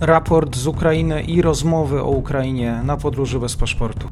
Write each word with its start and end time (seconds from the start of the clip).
raport 0.00 0.56
z 0.56 0.66
Ukrainy 0.66 1.22
i 1.22 1.42
rozmowy 1.42 2.02
o 2.02 2.08
Ukrainie 2.08 2.80
na 2.84 2.96
podróży 2.96 3.40
bez 3.40 3.56
paszportu. 3.56 4.08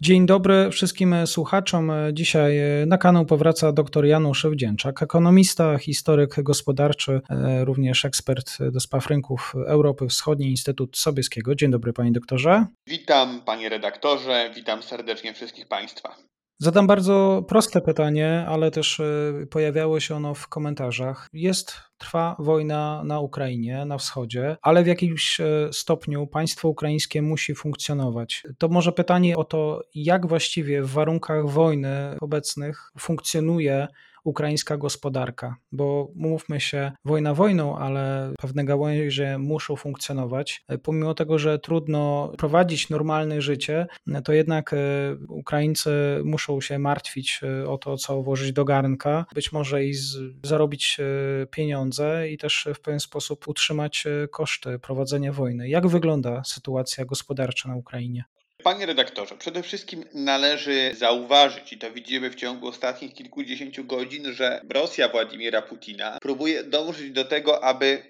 Dzień 0.00 0.26
dobry 0.26 0.70
wszystkim 0.70 1.14
słuchaczom. 1.26 1.92
Dzisiaj 2.12 2.54
na 2.86 2.98
kanał 2.98 3.26
powraca 3.26 3.72
dr 3.72 4.04
Janusz 4.04 4.46
Wdzięczak, 4.46 5.02
ekonomista, 5.02 5.78
historyk 5.78 6.42
gospodarczy, 6.42 7.20
również 7.64 8.04
ekspert 8.04 8.58
do 8.72 8.80
spraw 8.80 9.06
rynków 9.06 9.54
Europy 9.66 10.08
Wschodniej, 10.08 10.50
Instytut 10.50 10.96
Sobieskiego. 10.96 11.54
Dzień 11.54 11.70
dobry 11.70 11.92
panie 11.92 12.12
doktorze. 12.12 12.66
Witam 12.86 13.40
panie 13.46 13.68
redaktorze, 13.68 14.50
witam 14.54 14.82
serdecznie 14.82 15.34
wszystkich 15.34 15.68
państwa. 15.68 16.16
Zadam 16.62 16.86
bardzo 16.86 17.44
proste 17.48 17.80
pytanie, 17.80 18.44
ale 18.48 18.70
też 18.70 19.00
e, 19.00 19.32
pojawiało 19.50 20.00
się 20.00 20.14
ono 20.14 20.34
w 20.34 20.48
komentarzach. 20.48 21.28
Jest, 21.32 21.74
trwa 21.98 22.36
wojna 22.38 23.02
na 23.04 23.20
Ukrainie, 23.20 23.84
na 23.84 23.98
wschodzie, 23.98 24.56
ale 24.62 24.82
w 24.82 24.86
jakimś 24.86 25.40
e, 25.40 25.68
stopniu 25.72 26.26
państwo 26.26 26.68
ukraińskie 26.68 27.22
musi 27.22 27.54
funkcjonować. 27.54 28.42
To 28.58 28.68
może 28.68 28.92
pytanie 28.92 29.36
o 29.36 29.44
to, 29.44 29.80
jak 29.94 30.26
właściwie 30.26 30.82
w 30.82 30.90
warunkach 30.90 31.48
wojny 31.48 32.16
obecnych 32.20 32.90
funkcjonuje 32.98 33.88
ukraińska 34.24 34.76
gospodarka, 34.76 35.56
bo 35.72 36.08
mówmy 36.14 36.60
się, 36.60 36.92
wojna 37.04 37.34
wojną, 37.34 37.78
ale 37.78 38.32
pewne 38.38 38.64
gałęzie 38.64 39.38
muszą 39.38 39.76
funkcjonować. 39.76 40.64
Pomimo 40.82 41.14
tego, 41.14 41.38
że 41.38 41.58
trudno 41.58 42.32
prowadzić 42.38 42.90
normalne 42.90 43.40
życie, 43.40 43.86
to 44.24 44.32
jednak 44.32 44.72
e, 44.72 44.76
Ukraińcy 45.28 45.90
muszą 46.24 46.60
się 46.60 46.78
martwić 46.78 47.40
e, 47.42 47.68
o 47.68 47.78
to, 47.78 47.96
co 47.96 48.22
włożyć 48.22 48.52
do 48.52 48.64
garnka, 48.64 49.26
być 49.34 49.52
może 49.52 49.84
i 49.84 49.94
z, 49.94 50.16
zarobić 50.44 50.96
e, 51.00 51.46
pieniądze 51.46 52.28
i 52.28 52.38
też 52.38 52.68
w 52.74 52.80
pewien 52.80 53.00
sposób 53.00 53.48
utrzymać 53.48 54.04
koszty 54.30 54.78
prowadzenia 54.78 55.32
wojny. 55.32 55.68
Jak 55.68 55.86
wygląda 55.86 56.42
sytuacja 56.44 57.04
gospodarcza 57.04 57.68
na 57.68 57.76
Ukrainie? 57.76 58.24
Panie 58.62 58.86
redaktorze, 58.86 59.36
przede 59.36 59.62
wszystkim 59.62 60.04
należy 60.14 60.94
zauważyć, 60.94 61.72
i 61.72 61.78
to 61.78 61.90
widzimy 61.90 62.30
w 62.30 62.34
ciągu 62.34 62.68
ostatnich 62.68 63.14
kilkudziesięciu 63.14 63.84
godzin, 63.84 64.32
że 64.32 64.60
Rosja 64.70 65.08
Władimira 65.08 65.62
Putina 65.62 66.18
próbuje 66.20 66.64
dążyć 66.64 67.10
do 67.10 67.24
tego, 67.24 67.64
aby 67.64 68.02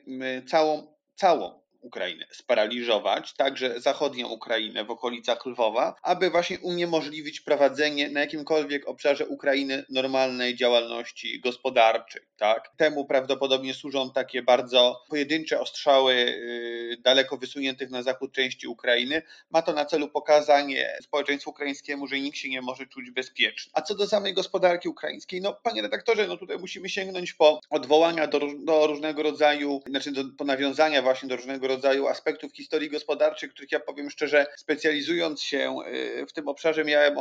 całą, 0.47 0.97
całą 1.15 1.62
Ukrainę 1.83 2.27
sparaliżować, 2.31 3.35
także 3.35 3.81
zachodnią 3.81 4.29
Ukrainę 4.29 4.85
w 4.85 4.91
okolicach 4.91 5.47
Lwowa, 5.47 5.95
aby 6.03 6.31
właśnie 6.31 6.59
uniemożliwić 6.59 7.41
prowadzenie 7.41 8.09
na 8.09 8.21
jakimkolwiek 8.21 8.89
obszarze 8.89 9.27
Ukrainy 9.27 9.85
normalnej 9.91 10.57
działalności 10.57 11.41
gospodarczej. 11.41 12.23
Tak? 12.37 12.71
Temu 12.77 13.05
prawdopodobnie 13.05 13.75
służą 13.75 14.11
takie 14.11 14.43
bardzo 14.43 15.05
pojedyncze 15.09 15.61
ostrzały 15.61 16.15
yy, 16.15 16.97
daleko 16.97 17.37
wysuniętych 17.37 17.91
na 17.91 18.03
zachód 18.03 18.33
części 18.33 18.67
Ukrainy. 18.67 19.23
Ma 19.51 19.63
to 19.63 19.73
na 19.73 19.85
celu 19.85 20.09
pokazanie 20.09 20.99
społeczeństwu 21.03 21.51
ukraińskiemu, 21.51 22.07
że 22.07 22.21
nikt 22.21 22.39
się 22.39 22.49
nie 22.49 22.63
może 22.63 22.87
czuć 22.87 23.11
bezpieczny. 23.11 23.73
A 23.75 23.83
co 23.83 23.95
do 23.95 24.07
samej 24.07 24.35
gospodarki 24.35 24.89
ukraińskiej, 24.89 25.41
no 25.41 25.53
panie 25.63 25.83
redaktorze, 25.83 26.27
no 26.27 26.37
tutaj 26.37 26.59
musimy 26.59 26.89
sięgnąć 26.89 27.33
po 27.33 27.61
odwołania 27.71 28.27
do, 28.27 28.41
do 28.65 28.87
różnego 28.87 29.23
rodzaju, 29.23 29.83
znaczy 29.87 30.13
do, 30.13 30.25
po 30.39 30.45
nawiązania 30.45 31.03
właśnie 31.03 31.29
do 31.29 31.37
różnego 31.37 31.69
rodzaju 31.73 32.09
aspektów 32.09 32.53
historii 32.53 32.91
gospodarczej, 32.91 33.51
których 33.51 33.73
ja 33.73 33.81
powiem 33.81 34.11
szczerze, 34.11 34.47
specjalizując 34.57 35.43
się 35.43 35.77
y, 35.87 36.27
w 36.27 36.33
tym 36.33 36.49
obszarze, 36.49 36.85
miałem, 36.85 37.17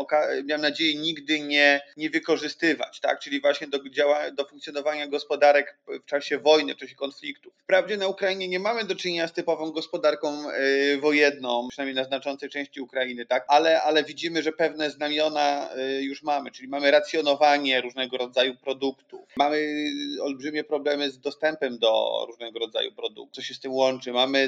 miałem 0.45 0.61
nadzieję 0.61 0.95
nigdy 0.95 1.39
nie, 1.39 1.81
nie 1.97 2.09
wykorzystywać, 2.09 2.99
tak? 2.99 3.19
czyli 3.19 3.41
właśnie 3.41 3.67
do, 3.67 3.89
działa, 3.89 4.31
do 4.31 4.45
funkcjonowania 4.45 5.07
gospodarek 5.07 5.77
w 5.87 6.05
czasie 6.05 6.37
wojny, 6.39 6.75
w 6.75 6.77
czasie 6.77 6.95
konfliktu. 6.95 7.51
Wprawdzie 7.63 7.97
na 7.97 8.07
Ukrainie 8.07 8.47
nie 8.47 8.59
mamy 8.59 8.83
do 8.83 8.95
czynienia 8.95 9.27
z 9.27 9.33
typową 9.33 9.71
gospodarką 9.71 10.49
y, 10.49 10.97
wojenną, 10.97 11.67
przynajmniej 11.69 11.95
na 11.95 12.03
znaczącej 12.03 12.49
części 12.49 12.81
Ukrainy, 12.81 13.25
tak? 13.25 13.45
ale, 13.47 13.81
ale 13.81 14.03
widzimy, 14.03 14.43
że 14.43 14.51
pewne 14.51 14.89
znamiona 14.89 15.69
y, 15.77 16.03
już 16.03 16.23
mamy, 16.23 16.51
czyli 16.51 16.67
mamy 16.67 16.91
racjonowanie 16.91 17.81
różnego 17.81 18.17
rodzaju 18.17 18.55
produktów, 18.55 19.21
mamy 19.37 19.85
olbrzymie 20.21 20.63
problemy 20.63 21.11
z 21.11 21.19
dostępem 21.19 21.77
do 21.77 22.25
różnego 22.27 22.59
rodzaju 22.59 22.91
produktów, 22.91 23.35
co 23.35 23.41
się 23.41 23.53
z 23.53 23.59
tym 23.59 23.71
łączy, 23.71 24.11
mamy 24.11 24.40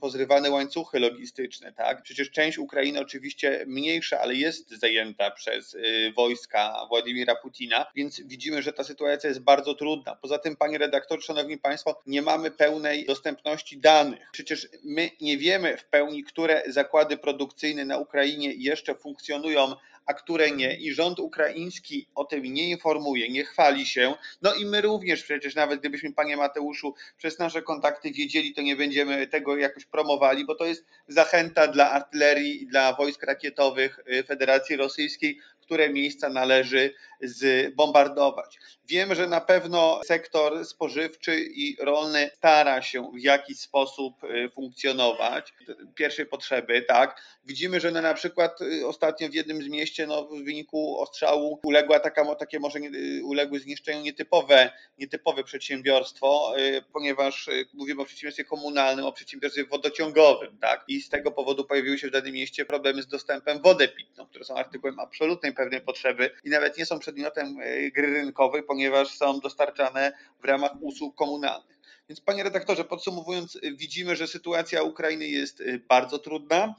pozrywane 0.00 0.50
łańcuchy 0.50 0.98
logistyczne, 0.98 1.72
tak? 1.72 2.02
Przecież 2.02 2.30
część 2.30 2.58
Ukrainy 2.58 3.00
oczywiście 3.00 3.64
mniejsza, 3.66 4.20
ale 4.20 4.34
jest 4.34 4.70
zajęta 4.70 5.30
przez 5.30 5.74
y, 5.74 6.12
wojska 6.16 6.86
Władimira 6.88 7.34
Putina, 7.34 7.86
więc 7.94 8.20
widzimy, 8.20 8.62
że 8.62 8.72
ta 8.72 8.84
sytuacja 8.84 9.28
jest 9.28 9.40
bardzo 9.40 9.74
trudna. 9.74 10.16
Poza 10.16 10.38
tym, 10.38 10.56
panie 10.56 10.78
redaktor, 10.78 11.22
szanowni 11.22 11.58
państwo, 11.58 12.02
nie 12.06 12.22
mamy 12.22 12.50
pełnej 12.50 13.06
dostępności 13.06 13.78
danych. 13.78 14.28
Przecież 14.32 14.68
my 14.84 15.10
nie 15.20 15.38
wiemy 15.38 15.76
w 15.76 15.84
pełni, 15.84 16.24
które 16.24 16.62
zakłady 16.66 17.16
produkcyjne 17.16 17.84
na 17.84 17.98
Ukrainie 17.98 18.52
jeszcze 18.54 18.94
funkcjonują, 18.94 19.74
a 20.08 20.14
które 20.14 20.50
nie. 20.50 20.76
I 20.76 20.94
rząd 20.94 21.20
ukraiński 21.20 22.06
o 22.14 22.24
tym 22.24 22.42
nie 22.42 22.70
informuje, 22.70 23.28
nie 23.28 23.44
chwali 23.44 23.86
się. 23.86 24.14
No 24.42 24.54
i 24.54 24.66
my 24.66 24.80
również 24.80 25.22
przecież, 25.22 25.54
nawet 25.54 25.80
gdybyśmy, 25.80 26.12
panie 26.12 26.36
Mateuszu, 26.36 26.94
przez 27.16 27.38
nasze 27.38 27.62
kontakty 27.62 28.10
wiedzieli, 28.10 28.54
to 28.54 28.62
nie 28.62 28.76
będziemy 28.78 29.26
tego 29.26 29.56
jakoś 29.56 29.86
promowali, 29.86 30.46
bo 30.46 30.54
to 30.54 30.64
jest 30.64 30.84
zachęta 31.08 31.66
dla 31.66 31.90
artylerii 31.90 32.62
i 32.62 32.66
dla 32.66 32.92
wojsk 32.92 33.22
rakietowych 33.22 34.00
y, 34.12 34.22
Federacji 34.22 34.76
Rosyjskiej, 34.76 35.38
które 35.60 35.88
miejsca 35.88 36.28
należy 36.28 36.94
zbombardować. 37.20 38.58
Wiem, 38.88 39.14
że 39.14 39.26
na 39.26 39.40
pewno 39.40 40.00
sektor 40.04 40.64
spożywczy 40.66 41.40
i 41.40 41.76
rolny 41.80 42.30
stara 42.36 42.82
się 42.82 43.10
w 43.14 43.20
jakiś 43.20 43.60
sposób 43.60 44.24
y, 44.24 44.50
funkcjonować, 44.54 45.54
pierwszej 45.94 46.26
potrzeby, 46.26 46.82
tak. 46.82 47.22
Widzimy, 47.44 47.80
że 47.80 47.90
no 47.90 48.02
na 48.02 48.14
przykład 48.14 48.60
y, 48.60 48.86
ostatnio 48.86 49.28
w 49.28 49.34
jednym 49.34 49.62
z 49.62 49.68
mieście 49.68 50.06
no, 50.06 50.24
w 50.24 50.44
wyniku 50.44 51.00
ostrzału 51.00 51.60
uległa 51.64 52.00
taka, 52.00 52.34
takie 52.34 52.60
może 52.60 52.78
y, 52.78 53.20
uległy 53.24 53.60
zniszczeniu 53.60 54.02
nietypowe, 54.02 54.70
nietypowe 54.98 55.44
przedsiębiorstwo, 55.44 56.54
ponieważ 56.92 57.50
mówimy 57.74 58.02
o 58.02 58.04
przedsiębiorstwie 58.04 58.44
komunalnym, 58.44 59.04
o 59.04 59.12
przedsiębiorstwie 59.12 59.64
wodociągowym, 59.64 60.58
tak. 60.58 60.84
I 60.88 61.00
z 61.00 61.08
tego 61.08 61.32
powodu 61.32 61.64
pojawiły 61.64 61.98
się 61.98 62.08
w 62.08 62.10
danym 62.10 62.32
mieście 62.32 62.64
problemy 62.64 63.02
z 63.02 63.06
dostępem 63.06 63.62
wody 63.62 63.88
pitną, 63.88 64.26
które 64.26 64.44
są 64.44 64.54
artykułem 64.54 65.00
absolutnej 65.00 65.52
pewnej 65.52 65.80
potrzeby 65.80 66.30
i 66.44 66.50
nawet 66.50 66.78
nie 66.78 66.86
są 66.86 66.98
przedmiotem 67.08 67.56
gry 67.94 68.12
rynkowej, 68.12 68.62
ponieważ 68.62 69.16
są 69.16 69.40
dostarczane 69.40 70.12
w 70.42 70.44
ramach 70.44 70.72
usług 70.80 71.16
komunalnych. 71.16 71.78
Więc 72.08 72.20
panie 72.20 72.42
redaktorze, 72.42 72.84
podsumowując, 72.84 73.58
widzimy, 73.76 74.16
że 74.16 74.26
sytuacja 74.26 74.82
Ukrainy 74.82 75.28
jest 75.28 75.60
y, 75.60 75.82
bardzo 75.88 76.18
trudna 76.18 76.74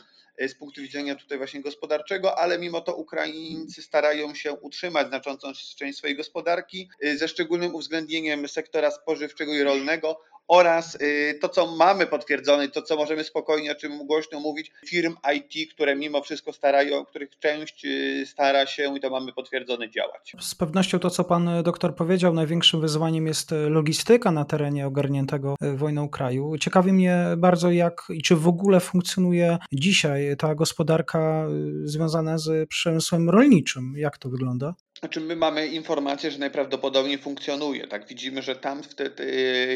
z 0.48 0.56
punktu 0.56 0.82
widzenia 0.82 1.16
tutaj 1.16 1.38
właśnie 1.38 1.62
gospodarczego, 1.62 2.38
ale 2.38 2.60
mimo 2.60 2.82
to 2.82 2.96
Ukraińcy 2.96 3.82
starają 3.82 4.36
się 4.36 4.54
utrzymać 4.54 5.08
znaczącą 5.08 5.52
część 5.78 5.98
swojej 5.98 6.16
gospodarki 6.16 6.90
ze 7.16 7.28
szczególnym 7.28 7.76
uwzględnieniem 7.76 8.48
sektora 8.48 8.92
spożywczego 8.92 9.54
i 9.54 9.64
rolnego 9.64 10.22
oraz 10.50 10.96
y, 11.02 11.40
to, 11.42 11.50
co 11.50 11.68
mamy 11.68 12.08
potwierdzone, 12.08 12.68
to, 12.68 12.82
co 12.82 12.96
możemy 12.96 13.24
spokojnie 13.24 13.72
o 13.72 13.76
czym 13.76 14.08
głośno 14.08 14.40
mówić, 14.40 14.72
firm 14.88 15.16
IT, 15.36 15.74
które 15.74 15.96
mimo 15.96 16.22
wszystko 16.22 16.54
starają, 16.54 17.06
których 17.06 17.40
część 17.40 17.86
y, 17.86 18.26
stara 18.26 18.66
się 18.66 18.98
i 18.98 19.00
to 19.00 19.10
mamy 19.10 19.34
potwierdzone 19.34 19.90
działać. 19.90 20.34
Z 20.40 20.56
pewnością 20.56 21.00
to, 21.00 21.10
co 21.10 21.24
pan 21.24 21.64
doktor 21.64 21.96
powiedział, 21.96 22.34
największym 22.34 22.82
wyzwaniem 22.82 23.28
jest 23.28 23.52
logistyka 23.70 24.32
na 24.32 24.46
terenie 24.46 24.88
ogarniętego 24.88 25.56
y, 25.64 25.78
wojną 25.78 26.10
kraju. 26.10 26.58
Ciekawi 26.58 26.94
mnie 26.94 27.26
bardzo, 27.38 27.72
jak 27.72 28.02
i 28.10 28.22
czy 28.22 28.36
w 28.36 28.48
ogóle 28.48 28.80
funkcjonuje 28.80 29.58
dzisiaj 29.72 30.38
ta 30.38 30.56
gospodarka 30.56 31.48
związana 31.84 32.38
z 32.38 32.70
przemysłem 32.70 33.30
rolniczym. 33.30 33.94
Jak 33.98 34.18
to 34.18 34.30
wygląda? 34.30 34.74
Znaczy 35.00 35.22
my 35.22 35.36
mamy 35.36 35.68
informację, 35.68 36.32
że 36.32 36.40
najprawdopodobniej 36.40 37.18
funkcjonuje. 37.18 37.88
Tak 37.88 38.08
widzimy, 38.08 38.42
że 38.42 38.56
tam 38.56 38.84
wtedy, 38.84 39.26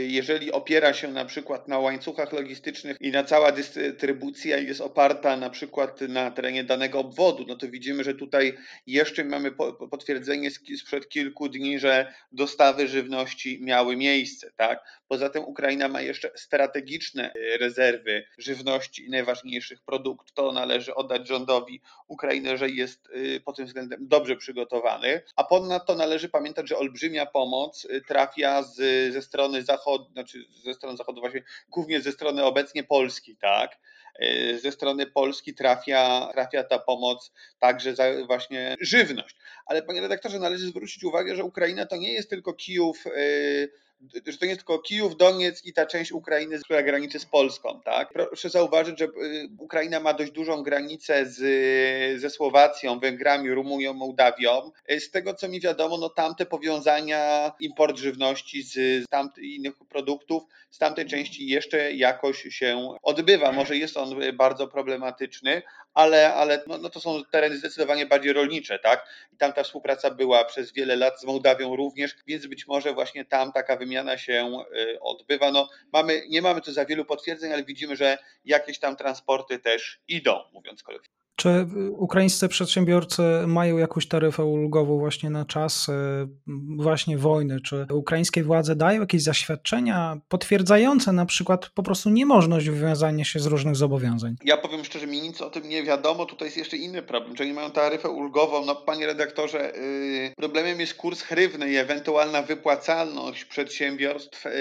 jeżeli 0.10 0.52
opiera 0.52 0.94
się 0.94 1.08
na 1.08 1.26
przykład 1.26 1.68
na 1.68 1.80
łańcuchach 1.80 2.34
logistycznych 2.34 2.98
i 3.02 3.12
na 3.12 3.24
cała 3.24 3.52
dystrybucja 3.52 4.58
jest 4.58 4.82
oparta 4.82 5.38
na 5.38 5.50
przykład 5.50 6.02
na 6.02 6.32
terenie 6.32 6.64
danego 6.64 7.00
obwodu, 7.00 7.46
no 7.48 7.56
to 7.56 7.68
widzimy, 7.68 8.04
że 8.04 8.14
tutaj 8.14 8.58
jeszcze 8.88 9.24
mamy 9.24 9.52
potwierdzenie 9.92 10.52
sprzed 10.52 11.10
kilku 11.10 11.50
dni, 11.50 11.80
że 11.80 12.14
dostawy 12.32 12.88
żywności 12.88 13.60
miały 13.62 13.96
miejsce. 13.96 14.52
Tak? 14.56 15.02
Poza 15.08 15.30
tym 15.30 15.44
Ukraina 15.44 15.88
ma 15.88 16.02
jeszcze 16.02 16.32
strategiczne 16.36 17.34
rezerwy 17.60 18.26
żywności 18.38 19.06
i 19.06 19.10
najważniejszych 19.10 19.82
produktów. 19.82 20.32
To 20.32 20.52
należy 20.52 20.96
oddać 20.96 21.28
rządowi 21.28 21.82
Ukrainy, 22.08 22.58
że 22.58 22.70
jest 22.70 23.10
y, 23.10 23.42
pod 23.46 23.56
tym 23.56 23.66
względem 23.66 24.08
dobrze 24.08 24.36
przygotowany 24.36 25.13
a 25.36 25.44
ponadto 25.44 25.96
należy 25.96 26.30
pamiętać, 26.30 26.70
że 26.70 26.78
olbrzymia 26.78 27.26
pomoc 27.26 27.86
y, 27.86 28.02
trafia 28.08 28.64
z, 28.64 28.76
ze 29.14 29.22
strony 29.22 29.64
zachodu, 29.64 30.12
znaczy 30.12 30.46
ze 30.64 30.74
strony 30.74 30.98
zachodu 30.98 31.22
właśnie, 31.22 31.44
głównie 31.70 32.02
ze 32.02 32.12
strony 32.12 32.44
obecnie 32.44 32.84
Polski, 32.84 33.38
tak? 33.38 33.80
Y, 34.24 34.60
ze 34.60 34.72
strony 34.72 35.06
Polski 35.06 35.54
trafia, 35.54 36.30
trafia 36.34 36.64
ta 36.64 36.80
pomoc 36.80 37.32
także 37.60 37.96
za 37.96 38.04
właśnie 38.28 38.76
żywność. 38.82 39.36
Ale 39.66 39.84
panie 39.84 40.02
redaktorze, 40.02 40.40
należy 40.40 40.68
zwrócić 40.68 41.04
uwagę, 41.04 41.36
że 41.36 41.44
Ukraina 41.44 41.86
to 41.86 41.98
nie 41.98 42.14
jest 42.14 42.30
tylko 42.30 42.54
Kijów 42.54 43.06
y, 43.08 43.72
że 44.26 44.38
to 44.38 44.46
nie 44.46 44.56
tylko 44.56 44.80
Kijów, 44.80 45.18
Doniec 45.18 45.66
i 45.66 45.74
ta 45.74 45.86
część 45.86 46.12
Ukrainy, 46.12 46.60
która 46.64 46.84
graniczy 46.84 47.20
z 47.20 47.26
Polską. 47.26 47.82
Tak? 47.86 48.10
Proszę 48.14 48.50
zauważyć, 48.50 49.00
że 49.00 49.08
Ukraina 49.60 50.00
ma 50.00 50.14
dość 50.14 50.32
dużą 50.32 50.64
granicę 50.64 51.26
z, 51.26 52.22
ze 52.22 52.30
Słowacją, 52.30 53.00
Węgrami, 53.00 53.52
Rumunią, 53.52 53.94
Mołdawią. 53.94 54.72
Z 55.00 55.12
tego 55.12 55.34
co 55.34 55.48
mi 55.48 55.62
wiadomo, 55.62 55.98
no 55.98 56.10
tamte 56.10 56.46
powiązania, 56.46 57.52
import 57.60 57.98
żywności 57.98 58.64
z, 58.64 58.74
z 58.74 59.08
tamtych 59.10 59.44
innych 59.44 59.74
produktów 59.90 60.44
z 60.74 60.78
tamtej 60.78 61.06
części 61.06 61.48
jeszcze 61.48 61.92
jakoś 61.92 62.42
się 62.42 62.98
odbywa. 63.04 63.52
Może 63.52 63.78
jest 63.78 63.98
on 63.98 64.16
bardzo 64.34 64.68
problematyczny, 64.68 65.62
ale, 65.94 66.34
ale 66.34 66.64
no, 66.68 66.78
no 66.78 66.90
to 66.90 67.00
są 67.00 67.24
tereny 67.32 67.58
zdecydowanie 67.58 68.06
bardziej 68.06 68.34
rolnicze, 68.34 68.80
tak? 68.80 69.06
I 69.34 69.38
tam 69.38 69.54
ta 69.54 69.64
współpraca 69.64 70.12
była 70.12 70.46
przez 70.46 70.74
wiele 70.74 70.96
lat 70.96 71.22
z 71.22 71.24
Mołdawią 71.24 71.76
również, 71.76 72.16
więc 72.28 72.48
być 72.48 72.68
może 72.68 72.94
właśnie 72.94 73.26
tam 73.26 73.52
taka 73.52 73.76
wymiana 73.76 73.93
się 74.18 74.64
y, 74.76 75.00
odbywa. 75.02 75.52
No, 75.52 75.70
mamy, 75.94 76.22
nie 76.30 76.42
mamy 76.42 76.62
tu 76.62 76.74
za 76.74 76.86
wielu 76.86 77.06
potwierdzeń, 77.06 77.54
ale 77.54 77.64
widzimy, 77.64 77.96
że 77.96 78.18
jakieś 78.46 78.80
tam 78.80 78.96
transporty 78.96 79.60
też 79.60 80.02
idą, 80.08 80.40
mówiąc 80.54 80.84
kolokwialnie. 80.84 81.23
Czy 81.36 81.68
ukraińscy 81.98 82.48
przedsiębiorcy 82.48 83.22
mają 83.48 83.78
jakąś 83.78 84.08
taryfę 84.08 84.44
ulgową 84.44 85.00
właśnie 85.00 85.30
na 85.30 85.46
czas 85.46 85.90
y, 85.90 85.94
właśnie 86.78 87.18
wojny? 87.18 87.62
Czy 87.62 87.86
ukraińskie 87.94 88.44
władze 88.44 88.76
dają 88.76 89.02
jakieś 89.02 89.24
zaświadczenia 89.24 90.18
potwierdzające 90.30 91.12
na 91.12 91.26
przykład 91.26 91.70
po 91.70 91.84
prostu 91.84 92.10
niemożność 92.10 92.70
wywiązania 92.70 93.26
się 93.26 93.40
z 93.40 93.46
różnych 93.46 93.76
zobowiązań? 93.76 94.36
Ja 94.44 94.58
powiem 94.58 94.86
szczerze, 94.86 95.08
mi 95.08 95.22
nic 95.22 95.42
o 95.42 95.50
tym 95.50 95.70
nie 95.70 95.84
wiadomo. 95.84 96.26
Tutaj 96.26 96.48
jest 96.48 96.58
jeszcze 96.58 96.78
inny 96.78 97.02
problem, 97.02 97.36
czy 97.36 97.44
oni 97.44 97.54
mają 97.54 97.72
taryfę 97.72 98.10
ulgową. 98.10 98.66
No 98.66 98.76
panie 98.76 99.06
redaktorze, 99.06 99.72
yy, 99.76 100.34
problemem 100.38 100.80
jest 100.80 100.94
kurs 100.94 101.22
hrywny 101.22 101.72
i 101.72 101.78
ewentualna 101.78 102.42
wypłacalność 102.42 103.46
przedsiębiorstw, 103.46 104.46
yy, 104.46 104.52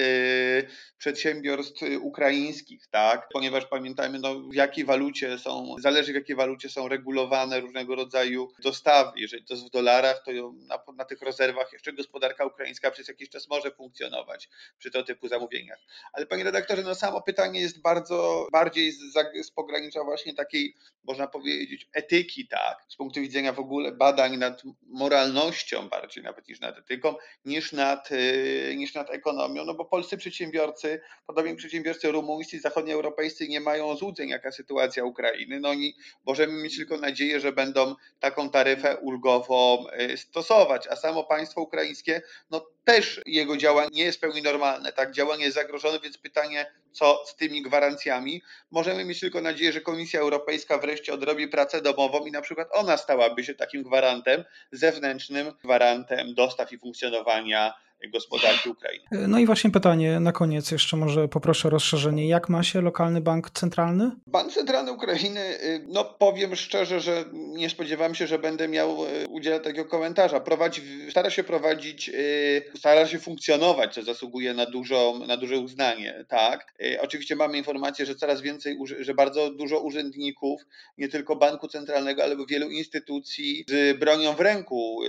przedsiębiorstw 0.99 1.83
ukraińskich, 2.01 2.87
tak? 2.91 3.29
Ponieważ 3.33 3.67
pamiętajmy, 3.67 4.19
no, 4.19 4.41
w 4.41 4.55
jakiej 4.55 4.85
walucie 4.85 5.39
są, 5.39 5.75
zależy 5.79 6.13
w 6.13 6.15
jakiej 6.15 6.37
walucie 6.37 6.62
są 6.69 6.89
regulowane 6.89 7.61
różnego 7.61 7.95
rodzaju 7.95 8.49
dostawy. 8.63 9.21
Jeżeli 9.21 9.45
to 9.45 9.55
jest 9.55 9.67
w 9.67 9.71
dolarach, 9.71 10.23
to 10.25 10.31
na, 10.53 10.79
na 10.97 11.05
tych 11.05 11.23
rezerwach 11.23 11.73
jeszcze 11.73 11.93
gospodarka 11.93 12.47
ukraińska 12.47 12.91
przez 12.91 13.09
jakiś 13.09 13.29
czas 13.29 13.49
może 13.49 13.71
funkcjonować 13.71 14.49
przy 14.79 14.91
tego 14.91 15.05
typu 15.05 15.29
zamówieniach. 15.29 15.79
Ale 16.13 16.27
panie 16.27 16.45
redaktorze, 16.45 16.83
no 16.83 16.95
samo 16.95 17.23
pytanie 17.23 17.61
jest 17.61 17.83
bardzo 17.83 18.47
bardziej 18.53 18.93
z, 18.93 18.99
z 19.47 19.51
pogranicza 19.51 20.05
właśnie 20.05 20.35
takiej, 20.35 20.75
można 21.05 21.27
powiedzieć, 21.27 21.89
etyki, 21.93 22.49
tak, 22.49 22.85
z 22.89 22.97
punktu 22.97 23.21
widzenia 23.21 23.53
w 23.53 23.59
ogóle 23.59 23.93
badań 23.93 24.37
nad 24.37 24.63
moralnością 24.83 25.89
bardziej 25.89 26.25
nawet 26.25 26.49
niż 26.49 26.61
nad 26.61 26.79
etyką, 26.79 27.15
niż 27.45 27.73
nad, 27.73 28.11
yy, 28.11 28.77
niż 28.77 28.95
nad 28.95 29.11
ekonomią, 29.11 29.65
no 29.65 29.75
bo 29.75 29.85
polscy 29.85 30.17
przedsiębiorcy, 30.17 31.01
podobnie 31.27 31.57
przedsiębiorcy 31.57 32.13
rumuńscy, 32.13 32.61
zachodnioeuropejscy 32.61 33.49
nie 33.49 33.61
mają 33.61 33.97
złudzeń, 33.97 34.29
jaka 34.29 34.53
sytuacja 34.53 35.05
Ukrainy, 35.05 35.61
no 35.61 35.73
i 35.73 35.95
możemy 36.53 36.63
mieć 36.63 36.77
tylko 36.77 36.97
nadzieję, 36.97 37.41
że 37.41 37.53
będą 37.53 37.95
taką 38.21 38.51
taryfę 38.51 38.97
ulgową 38.97 39.85
y, 40.13 40.17
stosować, 40.17 40.87
a 40.87 40.97
samo 40.97 41.25
państwo 41.25 41.61
ukraińskie, 41.61 42.23
no 42.51 42.67
też 42.85 43.21
jego 43.27 43.57
działanie 43.57 43.89
nie 43.93 44.05
jest 44.05 44.19
w 44.19 44.21
pełni 44.21 44.43
normalne, 44.43 44.93
tak, 44.93 45.13
działanie 45.13 45.45
jest 45.45 45.55
zagrożone, 45.55 46.01
więc 46.01 46.19
pytanie, 46.19 46.67
co 46.93 47.25
z 47.27 47.37
tymi 47.37 47.63
gwarancjami. 47.63 48.43
Możemy 48.71 49.05
mieć 49.05 49.21
tylko 49.21 49.41
nadzieję, 49.41 49.73
że 49.73 49.81
Komisja 49.81 50.21
Europejska 50.21 50.79
wreszcie 50.79 51.15
odrobi 51.15 51.49
pracę 51.49 51.83
domową 51.83 52.27
i 52.27 52.31
na 52.31 52.43
przykład 52.43 52.69
ona 52.73 52.97
stałaby 52.97 53.45
się 53.45 53.55
takim 53.55 53.83
gwarantem, 53.83 54.45
zewnętrznym 54.73 55.53
gwarantem 55.63 56.35
dostaw 56.35 56.73
i 56.73 56.79
funkcjonowania 56.79 57.75
gospodarki 58.11 58.69
Ukrainy. 58.69 59.05
No 59.29 59.39
i 59.39 59.47
właśnie 59.47 59.71
pytanie 59.71 60.21
na 60.21 60.33
koniec 60.33 60.71
jeszcze 60.71 60.97
może 60.97 61.29
poproszę 61.29 61.69
o 61.69 61.71
rozszerzenie. 61.71 62.29
Jak 62.29 62.49
ma 62.49 62.63
się 62.63 62.81
lokalny 62.81 63.21
bank 63.21 63.51
centralny? 63.51 64.11
Bank 64.27 64.53
Centralny 64.53 64.93
Ukrainy, 64.93 65.41
y, 65.63 65.85
no 65.89 66.05
powiem 66.05 66.57
szczerze, 66.57 67.01
że 67.01 67.25
nie 67.33 67.71
spodziewam 67.71 68.15
się, 68.15 68.27
że 68.27 68.39
będę 68.39 68.69
miał 68.69 69.07
y, 69.07 69.29
udzielać 69.29 69.65
takiego 69.65 69.85
komentarza. 69.85 70.41
Prowadzi, 70.41 70.83
stara 71.11 71.31
się 71.31 71.45
prowadzić, 71.45 72.09
y, 72.09 72.63
stara 72.79 73.07
się 73.07 73.19
funkcjonować, 73.19 73.95
co 73.95 74.03
zasługuje 74.03 74.55
na, 74.55 74.67
dużo, 74.67 75.21
na 75.27 75.37
duże 75.37 75.59
uznanie, 75.59 76.25
tak. 76.29 76.75
Oczywiście 77.01 77.37
mamy 77.37 77.59
informację, 77.59 78.07
że 78.07 78.15
coraz 78.15 78.41
więcej, 78.41 78.79
że 79.01 79.15
bardzo 79.15 79.51
dużo 79.51 79.81
urzędników, 79.81 80.63
nie 80.99 81.09
tylko 81.09 81.37
Banku 81.37 81.69
Centralnego, 81.69 82.23
ale 82.23 82.37
wielu 82.49 82.71
instytucji 82.71 83.65
z 83.69 83.99
bronią 83.99 84.35
w 84.35 84.41
ręku 84.41 85.01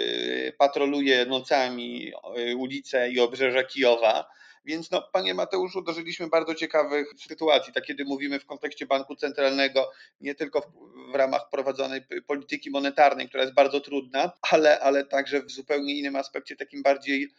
patroluje 0.57 1.25
nocami 1.25 2.11
ulicy 2.57 2.82
i 3.11 3.19
obrzeża 3.19 3.63
Kijowa. 3.63 4.25
Więc 4.65 4.91
no, 4.91 5.01
panie 5.01 5.33
Mateuszu, 5.33 5.81
dożyliśmy 5.81 6.27
bardzo 6.27 6.55
ciekawych 6.55 7.07
sytuacji, 7.27 7.73
tak 7.73 7.83
kiedy 7.83 8.05
mówimy 8.05 8.39
w 8.39 8.45
kontekście 8.45 8.85
banku 8.85 9.15
centralnego, 9.15 9.91
nie 10.21 10.35
tylko 10.35 10.61
w, 10.61 10.65
w, 11.11 11.15
ramach 11.15 11.49
prowadzonej 11.49 12.01
polityki 12.27 12.69
monetarnej, 12.71 13.29
która 13.29 13.43
jest 13.43 13.55
bardzo 13.55 13.79
trudna, 13.79 14.31
ale, 14.51 14.79
ale 14.79 15.05
także 15.05 15.41
w 15.43 15.51
zupełnie 15.51 15.95
innym 15.95 16.15
aspekcie, 16.15 16.55
takim 16.55 16.83
bardziej 16.83 17.29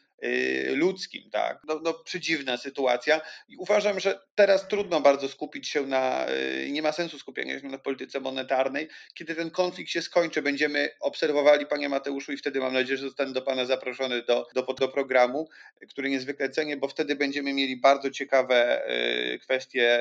ludzkim, 0.75 1.31
tak. 1.31 1.61
No, 1.65 1.81
no 1.83 1.95
przedziwna 1.95 2.57
sytuacja 2.57 3.21
i 3.49 3.57
uważam, 3.57 4.01
że 4.01 4.21
teraz 4.35 4.69
trudno 4.69 5.01
bardzo 5.01 5.29
skupić 5.29 5.69
się 5.69 5.87
na, 5.87 6.27
y, 6.31 6.71
nie 6.71 6.83
ma 6.83 6.93
sensu 6.93 7.19
skupienia 7.19 7.61
się 7.61 7.69
na 7.69 7.79
polityce 7.79 8.21
monetarnej. 8.21 8.89
Kiedy 9.15 9.35
ten 9.35 9.51
konflikt 9.51 9.91
się 9.91 10.03
skończy, 10.03 10.43
będziemy 10.43 10.91
obserwowali 11.01 11.67
Panie 11.67 11.89
Mateuszu 11.89 12.33
i 12.33 12.37
wtedy 12.37 12.61
mam 12.61 12.73
nadzieję, 12.73 12.97
że 12.97 13.05
zostanę 13.05 13.33
do 13.33 13.43
Pana 13.43 13.65
zaproszony 13.65 14.23
do, 14.23 14.47
do, 14.55 14.63
do 14.63 14.89
programu, 14.89 15.49
który 15.89 16.11
niezwykle 16.11 16.51
cenię, 16.51 16.77
bo 16.77 16.89
wtedy 16.89 17.17
będziemy 17.17 17.55
mieli 17.55 17.77
bardzo 17.77 18.11
ciekawe 18.11 18.89
y, 19.35 19.39
kwestie 19.39 20.01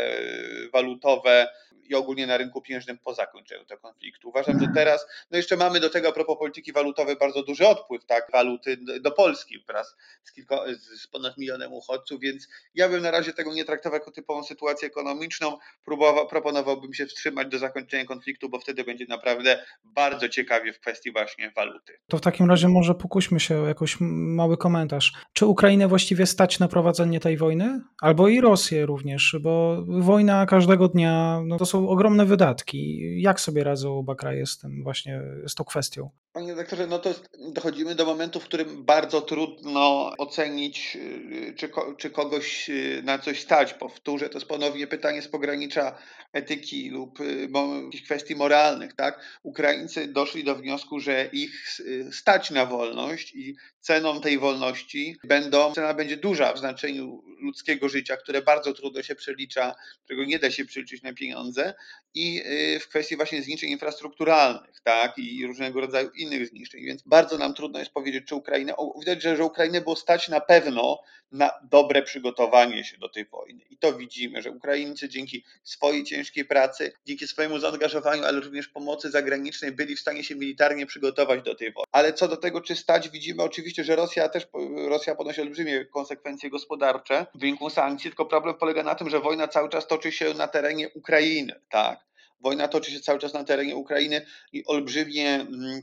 walutowe, 0.73 1.47
i 1.89 1.95
ogólnie 1.95 2.27
na 2.27 2.37
rynku 2.37 2.61
pieniężnym 2.61 2.97
po 2.97 3.13
zakończeniu 3.13 3.65
tego 3.65 3.81
konfliktu. 3.81 4.29
Uważam, 4.29 4.59
że 4.59 4.67
teraz, 4.75 5.07
no 5.31 5.37
jeszcze 5.37 5.57
mamy 5.57 5.79
do 5.79 5.89
tego 5.89 6.09
a 6.09 6.11
propos 6.11 6.37
polityki 6.37 6.73
walutowej 6.73 7.15
bardzo 7.15 7.43
duży 7.43 7.67
odpływ 7.67 8.05
tak, 8.05 8.31
waluty 8.31 8.77
do 8.77 9.11
Polski 9.11 9.59
wraz 9.67 9.95
z, 10.23 10.31
kilko, 10.31 10.65
z 11.03 11.07
ponad 11.07 11.37
milionem 11.37 11.73
uchodźców, 11.73 12.21
więc 12.21 12.47
ja 12.75 12.89
bym 12.89 13.01
na 13.01 13.11
razie 13.11 13.33
tego 13.33 13.53
nie 13.53 13.65
traktował 13.65 13.99
jako 13.99 14.11
typową 14.11 14.43
sytuację 14.43 14.87
ekonomiczną. 14.87 15.57
Próbował, 15.85 16.27
proponowałbym 16.27 16.93
się 16.93 17.05
wstrzymać 17.05 17.47
do 17.47 17.59
zakończenia 17.59 18.05
konfliktu, 18.05 18.49
bo 18.49 18.59
wtedy 18.59 18.83
będzie 18.83 19.05
naprawdę 19.09 19.65
bardzo 19.83 20.29
ciekawie 20.29 20.73
w 20.73 20.79
kwestii 20.79 21.11
właśnie 21.11 21.51
waluty. 21.55 21.93
To 22.07 22.17
w 22.17 22.21
takim 22.21 22.49
razie 22.49 22.67
może 22.67 22.95
pokuśmy 22.95 23.39
się 23.39 23.57
o 23.57 23.67
jakiś 23.67 23.97
mały 23.99 24.57
komentarz. 24.57 25.13
Czy 25.33 25.45
Ukrainę 25.45 25.87
właściwie 25.87 26.25
stać 26.25 26.59
na 26.59 26.67
prowadzenie 26.67 27.19
tej 27.19 27.37
wojny? 27.37 27.81
Albo 28.01 28.27
i 28.27 28.41
Rosję 28.41 28.85
również, 28.85 29.35
bo 29.41 29.83
wojna 29.87 30.45
każdego 30.45 30.87
dnia 30.87 31.41
no 31.45 31.57
to 31.57 31.65
są 31.65 31.89
ogromne 31.89 32.25
wydatki. 32.25 32.99
Jak 33.21 33.39
sobie 33.39 33.63
radzą 33.63 33.97
oba 33.97 34.15
kraje 34.15 34.45
z 34.45 34.57
tym 34.57 34.83
właśnie, 34.83 35.21
z 35.47 35.55
tą 35.55 35.63
kwestią? 35.63 36.09
Panie 36.33 36.49
redaktorze, 36.49 36.87
no 36.87 36.99
to 36.99 37.09
jest, 37.09 37.29
dochodzimy 37.53 37.95
do 37.95 38.05
momentu, 38.05 38.39
w 38.39 38.43
którym 38.43 38.85
bardzo 38.85 39.21
trudno 39.21 40.02
ocenić, 40.17 40.97
y, 41.01 41.53
czy, 41.57 41.69
czy 41.97 42.09
kogoś 42.09 42.69
y, 42.69 43.01
na 43.03 43.19
coś 43.19 43.41
stać. 43.41 43.73
Powtórzę, 43.73 44.29
to 44.29 44.37
jest 44.37 44.47
ponownie 44.47 44.87
pytanie 44.87 45.21
z 45.21 45.27
pogranicza 45.27 45.97
etyki 46.33 46.89
lub 46.89 47.19
y, 47.19 47.49
jakichś 47.83 48.03
kwestii 48.03 48.35
moralnych. 48.35 48.93
Tak? 48.93 49.39
Ukraińcy 49.43 50.07
doszli 50.07 50.43
do 50.43 50.55
wniosku, 50.55 50.99
że 50.99 51.29
ich 51.33 51.79
stać 52.11 52.51
na 52.51 52.65
wolność 52.65 53.35
i 53.35 53.55
ceną 53.79 54.21
tej 54.21 54.39
wolności 54.39 55.17
będą, 55.23 55.73
cena 55.73 55.93
będzie 55.93 56.17
duża 56.17 56.53
w 56.53 56.59
znaczeniu 56.59 57.23
ludzkiego 57.43 57.89
życia, 57.89 58.17
które 58.17 58.41
bardzo 58.41 58.73
trudno 58.73 59.03
się 59.03 59.15
przelicza, 59.15 59.75
którego 60.03 60.25
nie 60.25 60.39
da 60.39 60.51
się 60.51 60.65
przeliczyć 60.65 61.03
na 61.03 61.13
pieniądze 61.13 61.73
i 62.13 62.43
w 62.81 62.87
kwestii 62.87 63.15
właśnie 63.15 63.41
zniszczeń 63.41 63.69
infrastrukturalnych 63.69 64.81
tak? 64.83 65.17
i 65.17 65.45
różnego 65.47 65.81
rodzaju 65.81 66.09
innych 66.09 66.47
zniszczeń, 66.47 66.85
więc 66.85 67.01
bardzo 67.01 67.37
nam 67.37 67.53
trudno 67.53 67.79
jest 67.79 67.91
powiedzieć, 67.91 68.25
czy 68.27 68.35
Ukraina, 68.35 68.73
widać, 68.99 69.21
że, 69.21 69.35
że 69.37 69.43
Ukrainę 69.43 69.81
było 69.81 69.95
stać 69.95 70.29
na 70.29 70.41
pewno 70.41 70.99
na 71.33 71.51
dobre 71.63 72.03
przygotowanie 72.03 72.83
się 72.83 72.97
do 72.97 73.09
tej 73.09 73.25
wojny. 73.25 73.63
I 73.69 73.77
to 73.77 73.93
widzimy, 73.93 74.41
że 74.41 74.51
Ukraińcy 74.51 75.09
dzięki 75.09 75.43
swojej 75.63 76.03
ciężkiej 76.03 76.45
pracy, 76.45 76.91
dzięki 77.05 77.27
swojemu 77.27 77.59
zaangażowaniu, 77.59 78.23
ale 78.23 78.39
również 78.39 78.67
pomocy 78.67 79.11
zagranicznej 79.11 79.71
byli 79.71 79.95
w 79.95 79.99
stanie 79.99 80.23
się 80.23 80.35
militarnie 80.35 80.85
przygotować 80.85 81.43
do 81.43 81.55
tej 81.55 81.71
wojny. 81.71 81.87
Ale 81.91 82.13
co 82.13 82.27
do 82.27 82.37
tego, 82.37 82.61
czy 82.61 82.75
stać, 82.75 83.09
widzimy 83.09 83.43
oczywiście, 83.43 83.83
że 83.83 83.95
Rosja 83.95 84.29
też, 84.29 84.47
Rosja 84.89 85.15
ponosi 85.15 85.41
olbrzymie 85.41 85.85
konsekwencje 85.85 86.49
gospodarcze 86.49 87.25
w 87.35 87.39
wyniku 87.39 87.69
sankcji, 87.69 88.09
tylko 88.09 88.25
problem 88.25 88.55
polega 88.55 88.83
na 88.83 88.95
tym, 88.95 89.09
że 89.09 89.19
wojna 89.19 89.47
cały 89.47 89.69
czas 89.69 89.87
toczy 89.87 90.11
się 90.11 90.33
na 90.33 90.47
terenie 90.47 90.89
Ukrainy, 90.89 91.61
tak. 91.69 91.99
Wojna 92.39 92.67
toczy 92.67 92.91
się 92.91 92.99
cały 92.99 93.19
czas 93.19 93.33
na 93.33 93.43
terenie 93.43 93.75
Ukrainy 93.75 94.25
i 94.53 94.65
olbrzymie 94.65 95.33
mm, 95.33 95.81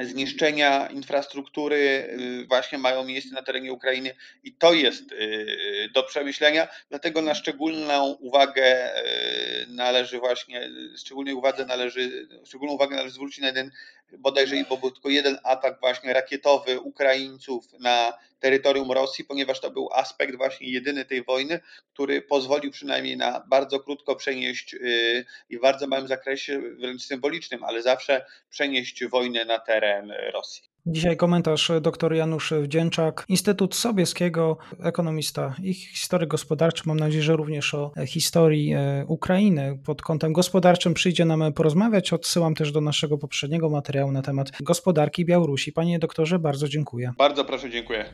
zniszczenia 0.00 0.86
infrastruktury 0.86 1.76
y, 1.76 2.46
właśnie 2.48 2.78
mają 2.78 3.04
miejsce 3.04 3.34
na 3.34 3.42
terenie 3.42 3.72
Ukrainy 3.72 4.14
i 4.42 4.52
to 4.52 4.74
jest 4.74 5.12
y, 5.12 5.88
do 5.94 6.02
przemyślenia, 6.02 6.68
dlatego 6.90 7.22
na 7.22 7.34
szczególną 7.34 8.04
uwagę 8.06 8.96
y, 8.96 9.66
należy 9.68 10.18
właśnie, 10.18 10.70
szczególnej 10.98 11.34
uwadze 11.34 11.66
należy, 11.66 12.28
szczególną 12.44 12.74
uwagę 12.74 12.96
należy 12.96 13.14
zwrócić 13.14 13.38
na 13.38 13.46
jeden 13.46 13.70
bodajże 14.12 14.56
bo 14.68 14.76
był 14.76 14.90
tylko 14.90 15.08
jeden 15.08 15.38
atak 15.42 15.80
właśnie 15.80 16.12
rakietowy 16.12 16.80
Ukraińców 16.80 17.72
na 17.80 18.12
terytorium 18.40 18.92
Rosji, 18.92 19.24
ponieważ 19.24 19.60
to 19.60 19.70
był 19.70 19.88
aspekt 19.92 20.36
właśnie 20.36 20.70
jedyny 20.70 21.04
tej 21.04 21.24
wojny, 21.24 21.60
który 21.92 22.22
pozwolił 22.22 22.70
przynajmniej 22.70 23.16
na 23.16 23.44
bardzo 23.48 23.80
krótko 23.80 24.16
przenieść 24.16 24.74
y, 24.74 25.24
i 25.50 25.58
w 25.58 25.60
bardzo 25.60 25.86
małym 25.86 26.08
zakresie, 26.08 26.60
wręcz 26.60 27.02
symbolicznym, 27.02 27.64
ale 27.64 27.82
zawsze 27.82 28.26
przenieść 28.50 29.04
wojnę 29.04 29.44
na 29.44 29.58
teren 29.58 30.12
Rosji. 30.32 30.73
Dzisiaj 30.86 31.16
komentarz 31.16 31.72
dr 31.80 32.14
Janusz 32.14 32.52
Wdzięczak, 32.62 33.24
Instytut 33.28 33.74
Sobieskiego, 33.74 34.56
ekonomista 34.82 35.54
i 35.62 35.74
historyk 35.74 36.28
gospodarczy. 36.28 36.82
Mam 36.86 37.00
nadzieję, 37.00 37.22
że 37.22 37.36
również 37.36 37.74
o 37.74 37.92
historii 38.06 38.72
e, 38.74 39.04
Ukrainy 39.08 39.78
pod 39.84 40.02
kątem 40.02 40.32
gospodarczym 40.32 40.94
przyjdzie 40.94 41.24
nam 41.24 41.52
porozmawiać. 41.52 42.12
Odsyłam 42.12 42.54
też 42.54 42.72
do 42.72 42.80
naszego 42.80 43.18
poprzedniego 43.18 43.70
materiału 43.70 44.12
na 44.12 44.22
temat 44.22 44.50
gospodarki 44.60 45.24
Białorusi. 45.24 45.72
Panie 45.72 45.98
doktorze, 45.98 46.38
bardzo 46.38 46.68
dziękuję. 46.68 47.12
Bardzo 47.18 47.44
proszę, 47.44 47.70
dziękuję. 47.70 48.04